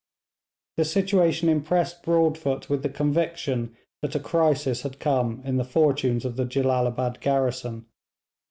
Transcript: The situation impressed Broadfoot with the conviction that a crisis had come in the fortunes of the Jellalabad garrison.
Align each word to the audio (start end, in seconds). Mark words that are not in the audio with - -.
The 0.77 0.85
situation 0.85 1.47
impressed 1.47 2.01
Broadfoot 2.01 2.71
with 2.71 2.81
the 2.81 2.89
conviction 2.89 3.77
that 4.01 4.15
a 4.15 4.19
crisis 4.19 4.81
had 4.81 4.99
come 4.99 5.43
in 5.45 5.57
the 5.57 5.63
fortunes 5.63 6.25
of 6.25 6.37
the 6.37 6.45
Jellalabad 6.45 7.19
garrison. 7.21 7.85